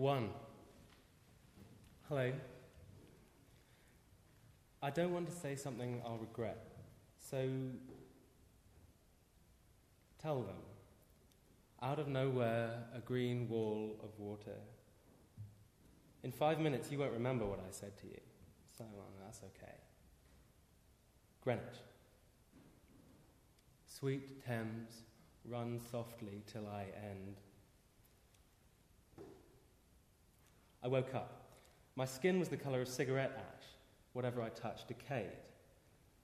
[0.00, 0.30] One.
[2.08, 2.32] Hello.
[4.82, 6.72] I don't want to say something I'll regret,
[7.18, 7.46] so
[10.22, 10.56] tell them.
[11.82, 14.56] Out of nowhere, a green wall of water.
[16.24, 18.20] In five minutes, you won't remember what I said to you,
[18.78, 18.84] so
[19.22, 19.74] that's okay.
[21.44, 21.76] Greenwich.
[23.84, 25.02] Sweet Thames,
[25.44, 27.36] run softly till I end.
[30.82, 31.42] I woke up.
[31.96, 33.64] My skin was the colour of cigarette ash.
[34.12, 35.36] Whatever I touched decayed.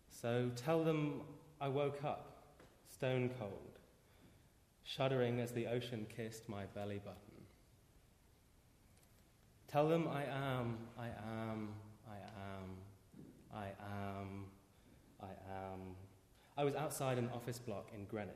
[0.08, 1.20] So tell them
[1.60, 2.42] I woke up,
[2.88, 3.78] stone cold,
[4.82, 7.20] shuddering as the ocean kissed my belly button.
[9.68, 11.68] Tell them I am, I am,
[12.08, 12.76] I am,
[13.54, 14.44] I am,
[15.20, 15.80] I am.
[16.56, 18.34] I was outside an office block in Greenwich.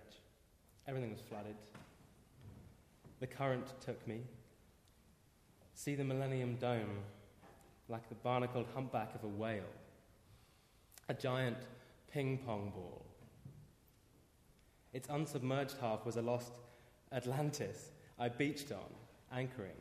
[0.87, 1.57] Everything was flooded.
[3.21, 4.23] The current took me.
[5.83, 6.99] See the Millennium Dome
[7.89, 9.73] like the barnacled humpback of a whale,
[11.09, 11.57] a giant
[12.13, 13.03] ping pong ball.
[14.93, 16.53] Its unsubmerged half was a lost
[17.13, 18.93] Atlantis I beached on,
[19.33, 19.81] anchoring,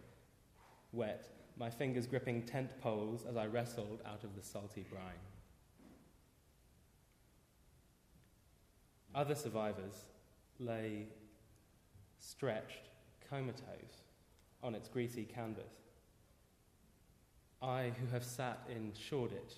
[0.94, 1.28] wet,
[1.58, 5.04] my fingers gripping tent poles as I wrestled out of the salty brine.
[9.14, 10.06] Other survivors
[10.60, 11.08] lay
[12.22, 12.88] stretched,
[13.30, 14.06] comatose,
[14.64, 15.89] on its greasy canvas.
[17.62, 19.56] I, who have sat in Shoreditch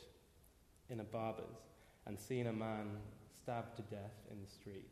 [0.89, 1.45] in a barber's
[2.07, 2.97] and seen a man
[3.41, 4.89] stabbed to death in the street.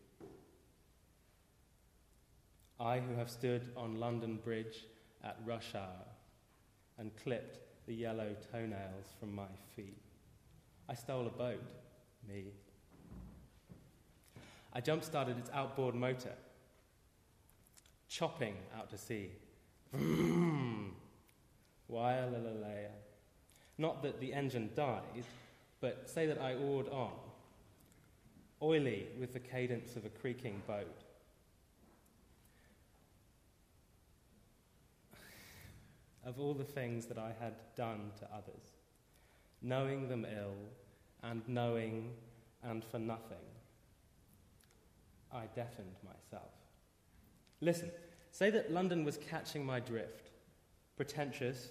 [2.79, 4.85] I, who have stood on London Bridge
[5.23, 6.05] at rush hour
[6.97, 9.97] and clipped the yellow toenails from my feet.
[10.87, 11.63] I stole a boat,
[12.27, 12.45] me.
[14.71, 16.35] I jump started its outboard motor,
[18.07, 19.31] chopping out to sea.
[21.91, 22.89] Wailalea.
[23.77, 25.23] Not that the engine died,
[25.79, 27.13] but say that I oared on,
[28.61, 31.03] oily with the cadence of a creaking boat.
[36.25, 38.75] Of all the things that I had done to others,
[39.61, 40.57] knowing them ill
[41.23, 42.11] and knowing
[42.61, 43.37] and for nothing,
[45.31, 46.51] I deafened myself.
[47.61, 47.91] Listen,
[48.31, 50.29] say that London was catching my drift,
[50.99, 51.69] pretentious,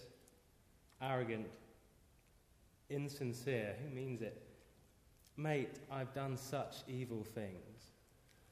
[1.03, 1.47] arrogant,
[2.89, 3.75] insincere.
[3.85, 4.41] Who means it?
[5.37, 7.91] Mate, I've done such evil things.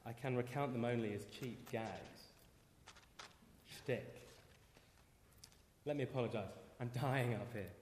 [0.05, 2.21] I can recount them only as cheap gags.
[3.75, 4.21] Shtick.
[5.87, 6.53] Let me apologize.
[6.79, 7.73] I'm dying up here.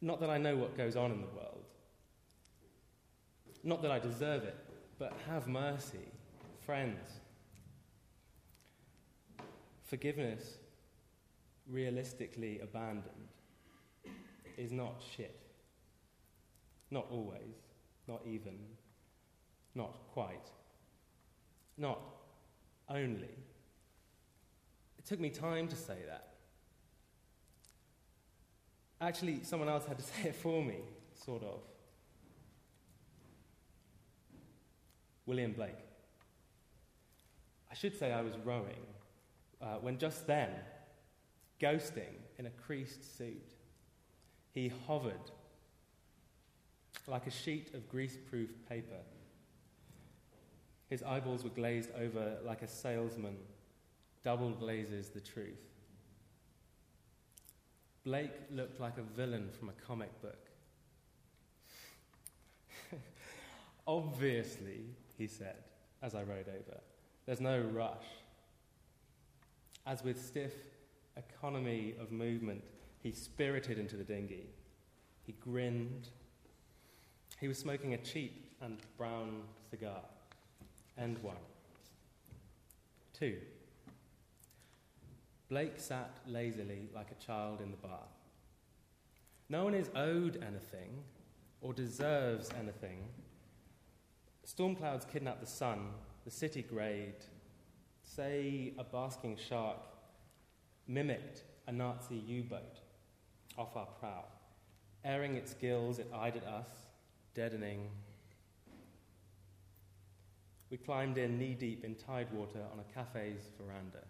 [0.00, 1.64] Not that I know what goes on in the world.
[3.62, 4.56] Not that I deserve it,
[4.98, 6.08] but have mercy,
[6.66, 6.98] friends.
[9.84, 10.56] Forgiveness,
[11.70, 13.28] realistically abandoned,
[14.56, 15.38] is not shit.
[16.90, 17.54] Not always,
[18.06, 18.58] not even,
[19.74, 20.50] not quite,
[21.76, 22.00] not
[22.88, 23.34] only.
[24.98, 26.34] It took me time to say that.
[29.00, 30.78] Actually, someone else had to say it for me,
[31.14, 31.60] sort of.
[35.26, 35.76] William Blake.
[37.70, 38.80] I should say I was rowing
[39.60, 40.48] uh, when just then,
[41.60, 43.54] ghosting in a creased suit,
[44.52, 45.30] he hovered
[47.06, 49.00] like a sheet of grease-proof paper.
[50.88, 53.36] His eyeballs were glazed over like a salesman
[54.24, 55.58] double glazes the truth.
[58.04, 60.48] Blake looked like a villain from a comic book.
[63.86, 64.84] Obviously,
[65.16, 65.56] he said,
[66.02, 66.80] as I rode over,
[67.26, 68.06] there's no rush.
[69.86, 70.52] As with stiff
[71.18, 72.62] economy of movement,
[73.02, 74.46] he spirited into the dinghy.
[75.26, 76.08] He grinned.
[77.40, 80.00] He was smoking a cheap and brown cigar.
[80.96, 81.36] End one.
[83.12, 83.36] Two.
[85.48, 88.02] Blake sat lazily like a child in the bar.
[89.48, 91.02] No one is owed anything
[91.60, 93.04] or deserves anything.
[94.44, 95.90] Storm clouds kidnap the sun,
[96.24, 97.14] the city greyed.
[98.02, 99.78] Say a basking shark
[100.88, 102.80] mimicked a Nazi U boat
[103.56, 104.24] off our prow.
[105.04, 106.68] Airing its gills, it eyed at us,
[107.34, 107.90] deadening.
[110.70, 114.04] We climbed in knee deep in tide water on a cafe's veranda.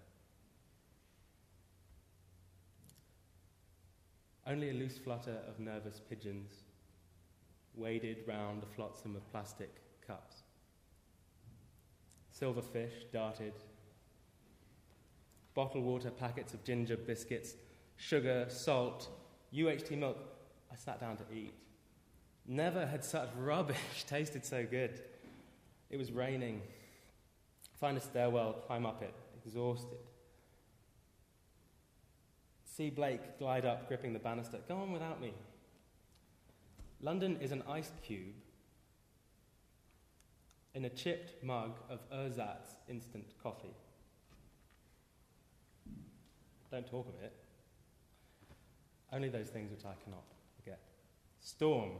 [4.47, 6.51] Only a loose flutter of nervous pigeons
[7.75, 9.75] waded round a flotsam of plastic
[10.07, 10.43] cups.
[12.31, 13.53] Silver fish darted.
[15.58, 17.55] Bottled water, packets of ginger, biscuits,
[17.96, 19.08] sugar, salt,
[19.52, 20.16] UHT milk.
[20.70, 21.52] I sat down to eat.
[22.46, 25.00] Never had such rubbish tasted so good.
[25.90, 26.62] It was raining.
[27.81, 29.12] Find a stairwell, climb up it,
[29.44, 29.99] exhausted.
[32.64, 34.58] See Blake glide up, gripping the banister.
[34.69, 35.34] Go on without me.
[37.00, 38.37] London is an ice cube
[40.72, 43.75] in a chipped mug of ersatz instant coffee.
[46.70, 47.32] Don't talk of it.
[49.12, 50.25] Only those things which I cannot
[50.56, 50.81] forget.
[51.41, 51.93] Storm.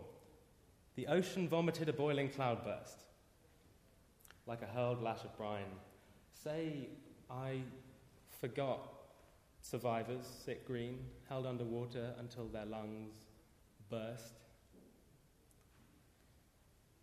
[0.95, 3.05] The ocean vomited a boiling cloudburst,
[4.47, 5.79] like a hurled lash of brine.
[6.33, 6.89] Say
[7.31, 7.61] I
[8.41, 8.81] forgot
[9.61, 10.99] survivors, sick green,
[11.29, 13.15] held under water until their lungs
[13.91, 14.41] burst.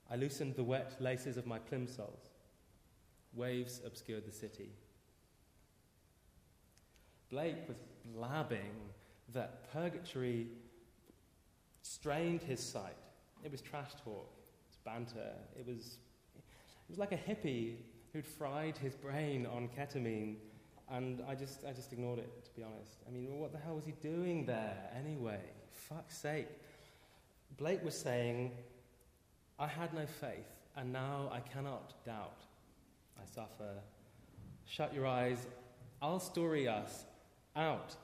[0.10, 2.30] I loosened the wet laces of my plimsolls.
[3.34, 4.70] Waves obscured the city.
[7.30, 7.78] Blake was
[8.14, 8.72] blabbing
[9.34, 10.48] that purgatory
[11.82, 12.96] strained his sight.
[13.44, 15.98] It was trash talk, it was banter, it was,
[16.36, 17.76] it was like a hippie
[18.14, 20.36] who'd fried his brain on ketamine,
[20.90, 22.98] and I just, I just ignored it, to be honest.
[23.08, 25.42] I mean, what the hell was he doing there anyway?
[25.70, 26.48] Fuck's sake.
[27.58, 28.52] Blake was saying,
[29.60, 32.42] I had no faith, and now I cannot doubt.
[33.20, 33.80] I suffer.
[34.66, 35.48] Shut your eyes.
[36.02, 37.06] I'll story us
[37.56, 37.96] out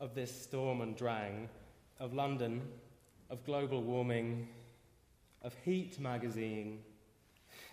[0.00, 1.48] of this storm and drang
[1.98, 2.62] of London,
[3.30, 4.48] of global warming,
[5.42, 6.80] of Heat magazine,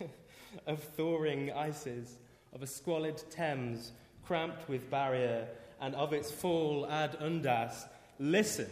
[0.66, 2.16] of thawing ices,
[2.52, 3.92] of a squalid Thames
[4.24, 5.46] cramped with barrier,
[5.80, 7.84] and of its fall ad undas.
[8.18, 8.70] Listen.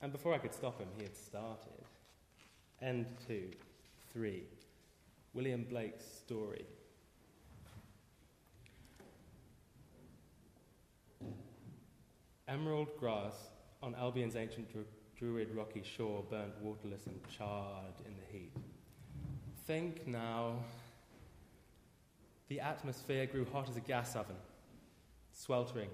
[0.00, 1.84] And before I could stop him, he had started.
[2.80, 3.50] End two,
[4.12, 4.44] three.
[5.34, 6.64] William Blake's story.
[12.50, 13.50] Emerald grass
[13.80, 14.68] on Albion's ancient
[15.16, 18.52] druid rocky shore burnt waterless and charred in the heat.
[19.68, 20.56] Think now.
[22.48, 24.34] The atmosphere grew hot as a gas oven,
[25.32, 25.90] sweltering.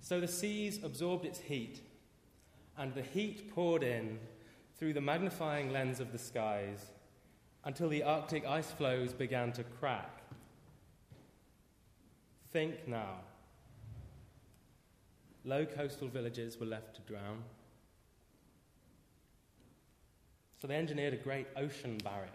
[0.00, 1.80] So the seas absorbed its heat,
[2.76, 4.20] and the heat poured in
[4.78, 6.92] through the magnifying lens of the skies
[7.64, 10.22] until the Arctic ice floes began to crack.
[12.52, 13.16] Think now.
[15.44, 17.42] Low coastal villages were left to drown.
[20.60, 22.30] So they engineered a great ocean barrier.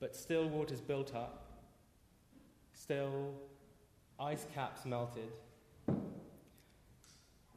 [0.00, 1.46] But still, waters built up.
[2.72, 3.34] Still,
[4.18, 5.30] ice caps melted.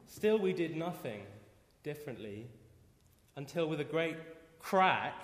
[0.06, 1.22] Still, we did nothing
[1.82, 2.46] differently
[3.36, 4.16] until, with a great
[4.60, 5.14] crack,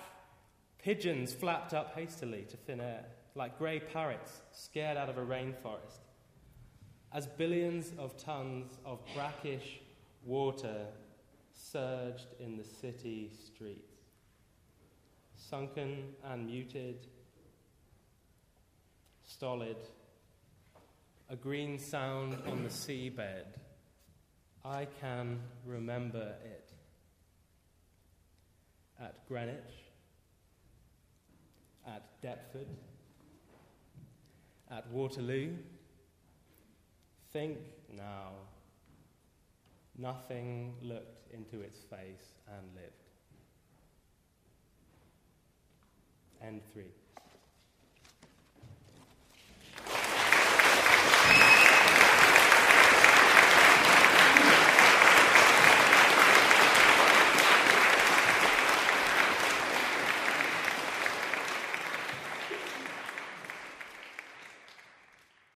[0.79, 5.99] pigeons flapped up hastily to thin air, like grey parrots scared out of a rainforest.
[7.13, 9.81] As billions of tons of brackish
[10.23, 10.85] water
[11.53, 13.97] surged in the city streets,
[15.35, 17.07] sunken and muted,
[19.27, 19.77] stolid,
[21.29, 23.45] a green sound on the seabed
[24.63, 26.71] I can remember it.
[28.99, 29.57] At Greenwich,
[31.87, 32.67] at Deptford,
[34.69, 35.53] at Waterloo.
[37.31, 37.59] Think
[37.95, 38.31] now.
[39.97, 42.91] Nothing looked into its face and lived.
[46.41, 46.91] End three.